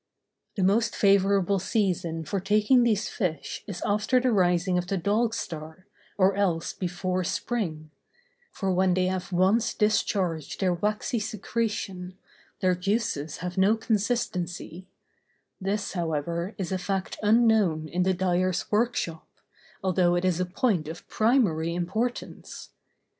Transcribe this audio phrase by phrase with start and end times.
[0.55, 5.35] The most favorable season for taking these fish is after the rising of the Dog
[5.35, 5.85] star,
[6.17, 7.91] or else before spring;
[8.51, 12.17] for when they have once discharged their waxy secretion,
[12.61, 14.87] their juices have no consistency:
[15.61, 19.41] this, however, is a fact unknown in the dyers' workshops,
[19.83, 22.69] although it is a point of primary importance.